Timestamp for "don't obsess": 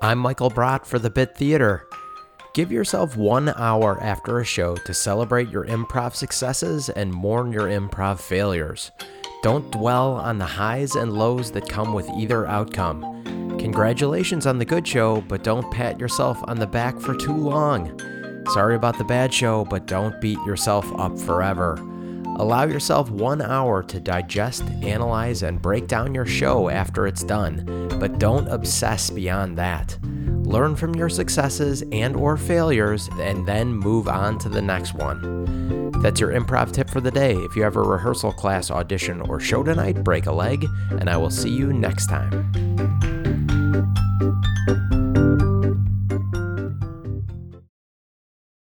28.20-29.10